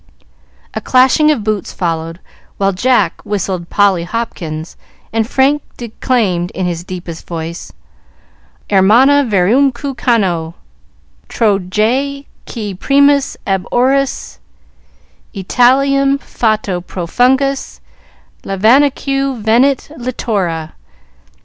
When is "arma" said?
8.71-9.23